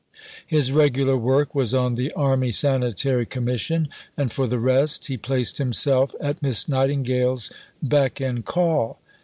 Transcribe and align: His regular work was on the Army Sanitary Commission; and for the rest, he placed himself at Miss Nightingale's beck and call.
His 0.47 0.71
regular 0.71 1.15
work 1.15 1.53
was 1.53 1.75
on 1.75 1.93
the 1.93 2.11
Army 2.13 2.51
Sanitary 2.51 3.27
Commission; 3.27 3.87
and 4.17 4.31
for 4.31 4.47
the 4.47 4.57
rest, 4.57 5.05
he 5.05 5.15
placed 5.15 5.59
himself 5.59 6.15
at 6.19 6.41
Miss 6.41 6.67
Nightingale's 6.67 7.51
beck 7.83 8.19
and 8.19 8.43
call. 8.43 8.97